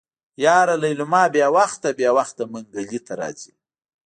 يره 0.43 0.75
ليلما 0.83 1.23
بې 1.33 1.45
وخته 1.57 1.87
بې 1.97 2.09
وخته 2.17 2.43
منګلي 2.51 2.99
ته 3.05 3.13
راځي. 3.19 3.53